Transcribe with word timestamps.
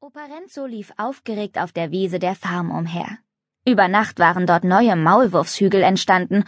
Operenzo 0.00 0.64
lief 0.64 0.92
aufgeregt 0.96 1.58
auf 1.58 1.72
der 1.72 1.90
Wiese 1.90 2.20
der 2.20 2.36
Farm 2.36 2.70
umher. 2.70 3.18
Über 3.66 3.88
Nacht 3.88 4.20
waren 4.20 4.46
dort 4.46 4.62
neue 4.62 4.94
Maulwurfshügel 4.94 5.82
entstanden, 5.82 6.44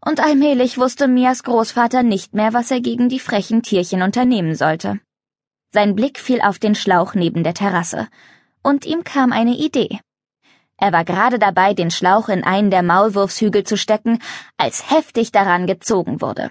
und 0.00 0.20
allmählich 0.20 0.78
wusste 0.78 1.06
Mias 1.06 1.42
Großvater 1.42 2.02
nicht 2.02 2.32
mehr, 2.34 2.54
was 2.54 2.70
er 2.70 2.80
gegen 2.80 3.10
die 3.10 3.20
frechen 3.20 3.62
Tierchen 3.62 4.00
unternehmen 4.00 4.54
sollte. 4.54 5.00
Sein 5.70 5.94
Blick 5.94 6.18
fiel 6.18 6.40
auf 6.40 6.58
den 6.58 6.74
Schlauch 6.74 7.12
neben 7.14 7.44
der 7.44 7.52
Terrasse, 7.52 8.08
und 8.62 8.86
ihm 8.86 9.04
kam 9.04 9.32
eine 9.32 9.54
Idee. 9.54 10.00
Er 10.78 10.92
war 10.92 11.04
gerade 11.04 11.38
dabei, 11.38 11.74
den 11.74 11.90
Schlauch 11.90 12.30
in 12.30 12.42
einen 12.42 12.70
der 12.70 12.82
Maulwurfshügel 12.82 13.64
zu 13.64 13.76
stecken, 13.76 14.18
als 14.56 14.90
heftig 14.90 15.30
daran 15.30 15.66
gezogen 15.66 16.22
wurde. 16.22 16.50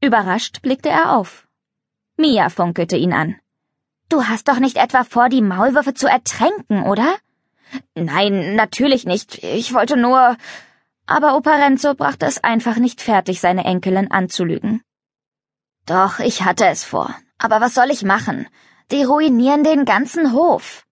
Überrascht 0.00 0.60
blickte 0.60 0.88
er 0.88 1.16
auf. 1.16 1.46
Mia 2.16 2.48
funkelte 2.48 2.96
ihn 2.96 3.12
an. 3.12 3.36
Du 4.14 4.28
hast 4.28 4.46
doch 4.46 4.60
nicht 4.60 4.76
etwa 4.76 5.02
vor, 5.02 5.28
die 5.28 5.42
Maulwürfe 5.42 5.92
zu 5.92 6.06
ertränken, 6.06 6.84
oder? 6.84 7.16
Nein, 7.96 8.54
natürlich 8.54 9.06
nicht. 9.06 9.42
Ich 9.42 9.74
wollte 9.74 9.96
nur. 9.96 10.36
Aber 11.04 11.36
Operenzo 11.36 11.94
brachte 11.94 12.24
es 12.24 12.44
einfach 12.44 12.76
nicht 12.76 13.00
fertig, 13.00 13.40
seine 13.40 13.64
Enkelin 13.64 14.12
anzulügen. 14.12 14.84
Doch, 15.84 16.20
ich 16.20 16.44
hatte 16.44 16.66
es 16.66 16.84
vor. 16.84 17.12
Aber 17.38 17.60
was 17.60 17.74
soll 17.74 17.90
ich 17.90 18.04
machen? 18.04 18.46
Die 18.92 19.02
ruinieren 19.02 19.64
den 19.64 19.84
ganzen 19.84 20.32
Hof. 20.32 20.86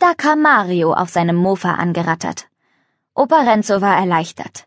Da 0.00 0.12
kam 0.14 0.42
Mario 0.42 0.94
auf 0.94 1.08
seinem 1.08 1.36
Mofa 1.36 1.74
angerattert. 1.74 2.48
Operenzo 3.14 3.80
war 3.80 3.96
erleichtert. 3.96 4.66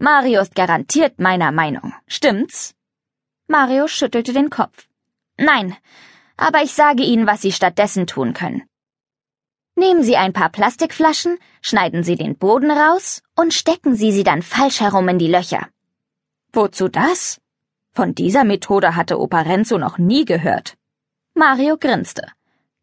Mario 0.00 0.40
ist 0.40 0.56
garantiert 0.56 1.20
meiner 1.20 1.52
Meinung. 1.52 1.94
Stimmt's? 2.08 2.74
Mario 3.46 3.86
schüttelte 3.86 4.32
den 4.32 4.50
Kopf. 4.50 4.88
Nein, 5.38 5.76
aber 6.36 6.62
ich 6.62 6.72
sage 6.72 7.02
Ihnen, 7.02 7.26
was 7.26 7.42
Sie 7.42 7.52
stattdessen 7.52 8.06
tun 8.06 8.32
können. 8.32 8.62
Nehmen 9.74 10.02
Sie 10.02 10.16
ein 10.16 10.32
paar 10.32 10.48
Plastikflaschen, 10.48 11.38
schneiden 11.60 12.02
Sie 12.02 12.16
den 12.16 12.36
Boden 12.36 12.70
raus 12.70 13.22
und 13.34 13.52
stecken 13.52 13.94
Sie 13.94 14.10
sie 14.10 14.24
dann 14.24 14.42
falsch 14.42 14.80
herum 14.80 15.08
in 15.08 15.18
die 15.18 15.28
Löcher. 15.28 15.68
Wozu 16.52 16.88
das? 16.88 17.38
Von 17.92 18.14
dieser 18.14 18.44
Methode 18.44 18.96
hatte 18.96 19.20
Operenzo 19.20 19.76
noch 19.76 19.98
nie 19.98 20.24
gehört. 20.24 20.76
Mario 21.34 21.76
grinste. 21.76 22.22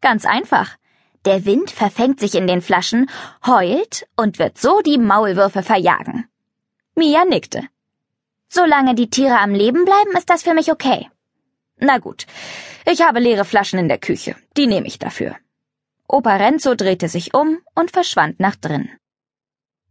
Ganz 0.00 0.24
einfach. 0.24 0.76
Der 1.24 1.44
Wind 1.44 1.70
verfängt 1.70 2.20
sich 2.20 2.34
in 2.34 2.46
den 2.46 2.60
Flaschen, 2.60 3.10
heult 3.44 4.06
und 4.16 4.38
wird 4.38 4.58
so 4.58 4.80
die 4.80 4.98
Maulwürfe 4.98 5.62
verjagen. 5.62 6.28
Mia 6.94 7.24
nickte. 7.24 7.66
Solange 8.48 8.94
die 8.94 9.10
Tiere 9.10 9.40
am 9.40 9.50
Leben 9.50 9.84
bleiben, 9.84 10.16
ist 10.16 10.30
das 10.30 10.44
für 10.44 10.54
mich 10.54 10.70
okay. 10.70 11.10
Na 11.78 11.98
gut, 11.98 12.26
ich 12.86 13.02
habe 13.02 13.20
leere 13.20 13.44
Flaschen 13.44 13.78
in 13.78 13.88
der 13.88 13.98
Küche, 13.98 14.36
die 14.56 14.66
nehme 14.66 14.86
ich 14.86 14.98
dafür. 14.98 15.36
Opa 16.08 16.36
Renzo 16.36 16.74
drehte 16.74 17.08
sich 17.08 17.34
um 17.34 17.58
und 17.74 17.90
verschwand 17.90 18.40
nach 18.40 18.56
drin. 18.56 18.90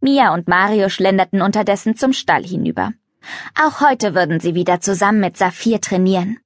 Mia 0.00 0.32
und 0.34 0.48
Mario 0.48 0.88
schlenderten 0.88 1.42
unterdessen 1.42 1.96
zum 1.96 2.12
Stall 2.12 2.44
hinüber. 2.44 2.92
Auch 3.60 3.80
heute 3.80 4.14
würden 4.14 4.40
sie 4.40 4.54
wieder 4.54 4.80
zusammen 4.80 5.20
mit 5.20 5.36
Saphir 5.36 5.80
trainieren. 5.80 6.40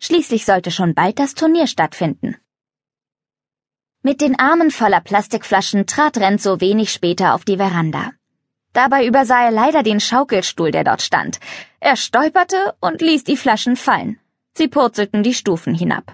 Schließlich 0.00 0.44
sollte 0.44 0.70
schon 0.70 0.94
bald 0.94 1.18
das 1.18 1.34
Turnier 1.34 1.66
stattfinden. 1.66 2.36
Mit 4.02 4.20
den 4.20 4.38
Armen 4.38 4.70
voller 4.70 5.00
Plastikflaschen 5.00 5.86
trat 5.86 6.16
Renzo 6.16 6.60
wenig 6.60 6.90
später 6.90 7.34
auf 7.34 7.44
die 7.44 7.58
Veranda. 7.58 8.12
Dabei 8.72 9.04
übersah 9.04 9.44
er 9.44 9.50
leider 9.50 9.82
den 9.82 10.00
Schaukelstuhl, 10.00 10.70
der 10.70 10.84
dort 10.84 11.02
stand. 11.02 11.38
Er 11.80 11.96
stolperte 11.96 12.76
und 12.80 13.02
ließ 13.02 13.24
die 13.24 13.36
Flaschen 13.36 13.76
fallen. 13.76 14.18
Sie 14.60 14.68
purzelten 14.68 15.22
die 15.22 15.32
Stufen 15.32 15.74
hinab. 15.74 16.12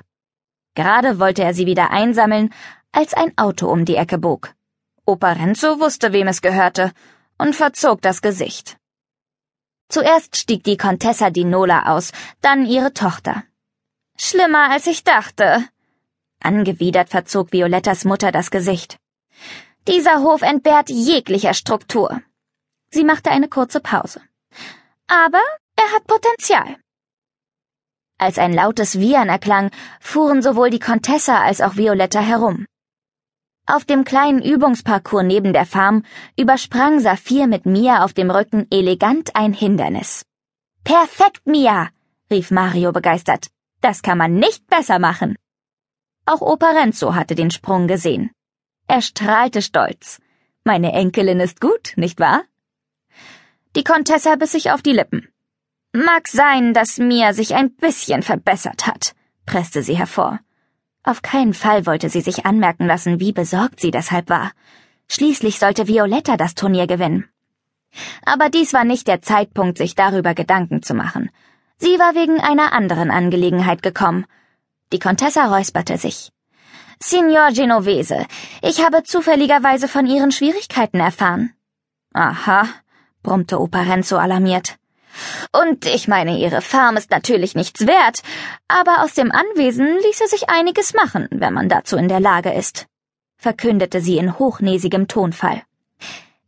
Gerade 0.77 1.19
wollte 1.19 1.43
er 1.43 1.53
sie 1.53 1.67
wieder 1.67 1.91
einsammeln, 1.91 2.55
als 2.93 3.13
ein 3.13 3.37
Auto 3.37 3.67
um 3.67 3.85
die 3.85 3.97
Ecke 3.97 4.19
bog. 4.19 4.55
Opa 5.05 5.33
Renzo 5.33 5.81
wusste, 5.81 6.13
wem 6.13 6.29
es 6.29 6.43
gehörte, 6.43 6.93
und 7.39 7.57
verzog 7.57 8.03
das 8.03 8.23
Gesicht. 8.23 8.77
Zuerst 9.89 10.37
stieg 10.37 10.63
die 10.63 10.77
Contessa 10.77 11.31
di 11.31 11.43
Nola 11.43 11.97
aus, 11.97 12.13
dann 12.41 12.67
ihre 12.67 12.93
Tochter. 12.93 13.43
Schlimmer 14.17 14.71
als 14.71 14.87
ich 14.87 15.03
dachte. 15.03 15.69
Angewidert 16.39 17.09
verzog 17.09 17.53
Violettas 17.53 18.05
Mutter 18.05 18.31
das 18.31 18.53
Gesicht. 18.53 18.97
Dieser 19.89 20.23
Hof 20.23 20.43
entbehrt 20.43 20.89
jeglicher 20.89 21.53
Struktur. 21.53 22.23
Sie 22.91 23.03
machte 23.03 23.33
eine 23.33 23.49
kurze 23.49 23.81
Pause. 23.81 24.21
Aber 25.09 25.43
er 25.75 25.91
hat 25.93 26.07
Potenzial. 26.07 26.77
Als 28.19 28.39
ein 28.39 28.53
lautes 28.55 28.99
Wiehern 28.99 29.29
erklang, 29.29 29.71
fuhren 30.01 30.41
sowohl 30.41 30.71
die 30.71 30.79
Contessa 30.79 31.43
als 31.43 31.61
auch 31.61 31.77
Violetta 31.77 32.21
herum. 32.21 32.67
Auf 33.67 33.85
dem 33.85 34.05
kleinen 34.05 34.43
Übungsparcours 34.43 35.25
neben 35.25 35.53
der 35.53 35.67
Farm 35.67 36.05
übersprang 36.39 37.01
Saphir 37.01 37.47
mit 37.47 37.67
Mia 37.67 38.05
auf 38.05 38.15
dem 38.15 38.31
Rücken 38.31 38.67
elegant 38.71 39.35
ein 39.35 39.53
Hindernis. 39.53 40.25
Perfekt, 40.85 41.47
Mia! 41.47 41.91
rief 42.31 42.51
Mario 42.51 42.93
begeistert. 42.93 43.49
Das 43.81 44.03
kann 44.03 44.19
man 44.19 44.35
nicht 44.35 44.67
besser 44.69 44.99
machen. 44.99 45.37
Auch 46.25 46.41
Opa 46.41 46.71
Renzo 46.71 47.15
hatte 47.15 47.35
den 47.35 47.51
Sprung 47.51 47.87
gesehen. 47.87 48.31
Er 48.89 49.03
strahlte 49.03 49.63
stolz. 49.63 50.21
Meine 50.65 50.93
Enkelin 50.93 51.41
ist 51.41 51.61
gut, 51.61 51.93
nicht 51.97 52.19
wahr? 52.19 52.45
Die 53.75 53.85
Contessa 53.85 54.37
biss 54.37 54.53
sich 54.53 54.71
auf 54.71 54.81
die 54.81 54.93
Lippen. 54.93 55.29
Mag 55.97 56.29
sein, 56.29 56.75
dass 56.75 56.99
Mia 56.99 57.33
sich 57.33 57.55
ein 57.55 57.75
bisschen 57.75 58.23
verbessert 58.23 58.87
hat, 58.87 59.15
presste 59.47 59.83
sie 59.83 59.97
hervor. 59.97 60.41
Auf 61.03 61.23
keinen 61.23 61.55
Fall 61.55 61.87
wollte 61.87 62.11
sie 62.11 62.21
sich 62.21 62.45
anmerken 62.45 62.87
lassen, 62.87 63.19
wie 63.19 63.33
besorgt 63.33 63.81
sie 63.81 63.93
deshalb 63.93 64.29
war. 64.29 64.53
Schließlich 65.09 65.59
sollte 65.59 65.89
Violetta 65.89 66.37
das 66.37 66.55
Turnier 66.55 66.87
gewinnen. 66.87 67.31
Aber 68.27 68.51
dies 68.51 68.75
war 68.75 68.85
nicht 68.85 69.09
der 69.09 69.23
Zeitpunkt, 69.23 69.79
sich 69.79 69.95
darüber 69.95 70.35
Gedanken 70.35 70.83
zu 70.83 70.93
machen. 70.93 71.31
Sie 71.79 71.99
war 71.99 72.15
wegen 72.15 72.41
einer 72.41 72.75
anderen 72.75 73.11
Angelegenheit 73.11 73.83
gekommen. 73.83 74.27
Die 74.93 74.99
Contessa 74.99 75.47
räusperte 75.47 75.97
sich. 75.97 76.31
Signor 77.03 77.53
Genovese, 77.53 78.27
ich 78.61 78.85
habe 78.85 79.03
zufälligerweise 79.03 79.89
von 79.89 80.07
Ihren 80.07 80.31
Schwierigkeiten 80.31 81.01
erfahren. 81.01 81.55
Aha, 82.13 82.69
brummte 83.23 83.59
Opa 83.59 83.81
Renzo 83.81 84.19
alarmiert. 84.19 84.77
Und 85.53 85.87
ich 85.87 86.09
meine, 86.09 86.39
ihre 86.39 86.61
Farm 86.61 86.97
ist 86.97 87.11
natürlich 87.11 87.55
nichts 87.55 87.87
wert, 87.87 88.23
aber 88.69 89.03
aus 89.03 89.15
dem 89.15 89.33
Anwesen 89.33 89.87
ließe 89.99 90.27
sich 90.29 90.49
einiges 90.49 90.95
machen, 90.95 91.29
wenn 91.31 91.55
man 91.55 91.69
dazu 91.69 91.97
in 91.97 92.09
der 92.09 92.21
Lage 92.21 92.53
ist, 92.53 92.87
verkündete 93.37 94.01
sie 94.01 94.19
in 94.19 94.39
hochnäsigem 94.39 95.09
Tonfall. 95.09 95.63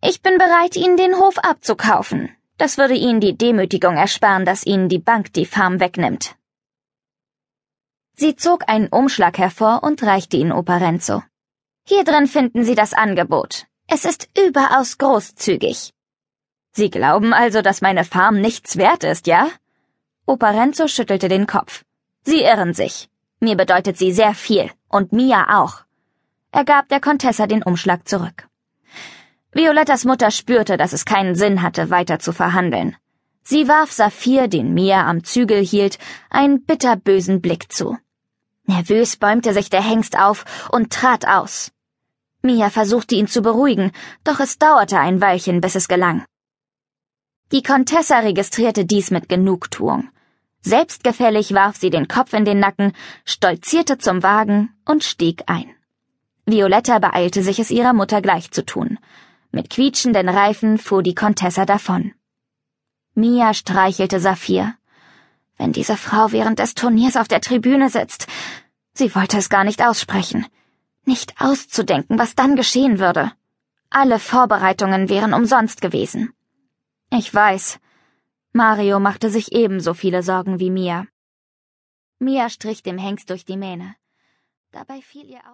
Ich 0.00 0.22
bin 0.22 0.38
bereit, 0.38 0.76
Ihnen 0.76 0.96
den 0.96 1.16
Hof 1.16 1.38
abzukaufen. 1.38 2.30
Das 2.56 2.78
würde 2.78 2.94
Ihnen 2.94 3.20
die 3.20 3.36
Demütigung 3.36 3.96
ersparen, 3.96 4.44
dass 4.44 4.66
Ihnen 4.66 4.88
die 4.88 4.98
Bank 4.98 5.32
die 5.32 5.46
Farm 5.46 5.80
wegnimmt. 5.80 6.36
Sie 8.14 8.34
zog 8.34 8.68
einen 8.68 8.88
Umschlag 8.88 9.38
hervor 9.38 9.84
und 9.84 10.02
reichte 10.02 10.36
ihn 10.36 10.50
Operenzo. 10.50 11.22
Hier 11.86 12.02
drin 12.02 12.26
finden 12.26 12.64
Sie 12.64 12.74
das 12.74 12.92
Angebot. 12.92 13.66
Es 13.86 14.04
ist 14.04 14.28
überaus 14.36 14.98
großzügig. 14.98 15.94
Sie 16.78 16.90
glauben 16.90 17.32
also, 17.32 17.60
dass 17.60 17.80
meine 17.80 18.04
Farm 18.04 18.40
nichts 18.40 18.76
wert 18.76 19.02
ist, 19.02 19.26
ja? 19.26 19.48
Opa 20.26 20.50
Renzo 20.50 20.86
schüttelte 20.86 21.28
den 21.28 21.48
Kopf. 21.48 21.82
Sie 22.22 22.42
irren 22.42 22.72
sich. 22.72 23.08
Mir 23.40 23.56
bedeutet 23.56 23.98
sie 23.98 24.12
sehr 24.12 24.32
viel, 24.32 24.70
und 24.88 25.12
Mia 25.12 25.58
auch. 25.58 25.82
Er 26.52 26.64
gab 26.64 26.88
der 26.88 27.00
Contessa 27.00 27.48
den 27.48 27.64
Umschlag 27.64 28.06
zurück. 28.06 28.46
Violettas 29.50 30.04
Mutter 30.04 30.30
spürte, 30.30 30.76
dass 30.76 30.92
es 30.92 31.04
keinen 31.04 31.34
Sinn 31.34 31.62
hatte, 31.62 31.90
weiter 31.90 32.20
zu 32.20 32.32
verhandeln. 32.32 32.96
Sie 33.42 33.66
warf 33.66 33.90
Saphir, 33.90 34.46
den 34.46 34.72
Mia 34.72 35.04
am 35.04 35.24
Zügel 35.24 35.64
hielt, 35.64 35.98
einen 36.30 36.64
bitterbösen 36.64 37.40
Blick 37.40 37.72
zu. 37.72 37.98
Nervös 38.66 39.16
bäumte 39.16 39.52
sich 39.52 39.68
der 39.68 39.82
Hengst 39.82 40.16
auf 40.16 40.44
und 40.70 40.92
trat 40.92 41.26
aus. 41.26 41.72
Mia 42.40 42.70
versuchte 42.70 43.16
ihn 43.16 43.26
zu 43.26 43.42
beruhigen, 43.42 43.90
doch 44.22 44.38
es 44.38 44.58
dauerte 44.58 45.00
ein 45.00 45.20
Weilchen, 45.20 45.60
bis 45.60 45.74
es 45.74 45.88
gelang. 45.88 46.24
Die 47.50 47.62
Contessa 47.62 48.18
registrierte 48.18 48.84
dies 48.84 49.10
mit 49.10 49.30
Genugtuung. 49.30 50.10
Selbstgefällig 50.60 51.54
warf 51.54 51.76
sie 51.76 51.88
den 51.88 52.06
Kopf 52.06 52.34
in 52.34 52.44
den 52.44 52.58
Nacken, 52.60 52.92
stolzierte 53.24 53.96
zum 53.96 54.22
Wagen 54.22 54.74
und 54.84 55.02
stieg 55.02 55.44
ein. 55.46 55.74
Violetta 56.44 56.98
beeilte 56.98 57.42
sich, 57.42 57.58
es 57.58 57.70
ihrer 57.70 57.94
Mutter 57.94 58.20
gleich 58.20 58.50
zu 58.50 58.66
tun. 58.66 58.98
Mit 59.50 59.70
quietschenden 59.70 60.28
Reifen 60.28 60.76
fuhr 60.76 61.02
die 61.02 61.14
Contessa 61.14 61.64
davon. 61.64 62.12
Mia 63.14 63.54
streichelte 63.54 64.20
Saphir. 64.20 64.74
Wenn 65.56 65.72
diese 65.72 65.96
Frau 65.96 66.32
während 66.32 66.58
des 66.58 66.74
Turniers 66.74 67.16
auf 67.16 67.28
der 67.28 67.40
Tribüne 67.40 67.88
sitzt. 67.88 68.26
Sie 68.92 69.14
wollte 69.14 69.38
es 69.38 69.48
gar 69.48 69.64
nicht 69.64 69.82
aussprechen. 69.82 70.44
Nicht 71.06 71.40
auszudenken, 71.40 72.18
was 72.18 72.34
dann 72.34 72.56
geschehen 72.56 72.98
würde. 72.98 73.32
Alle 73.88 74.18
Vorbereitungen 74.18 75.08
wären 75.08 75.32
umsonst 75.32 75.80
gewesen. 75.80 76.34
Ich 77.10 77.32
weiß. 77.32 77.80
Mario 78.52 79.00
machte 79.00 79.30
sich 79.30 79.52
ebenso 79.52 79.94
viele 79.94 80.22
Sorgen 80.22 80.60
wie 80.60 80.70
Mia. 80.70 81.06
Mia 82.18 82.50
strich 82.50 82.82
dem 82.82 82.98
Hengst 82.98 83.30
durch 83.30 83.46
die 83.46 83.56
Mähne. 83.56 83.96
Dabei 84.72 85.00
fiel 85.00 85.24
ihr 85.24 85.38
auf 85.38 85.46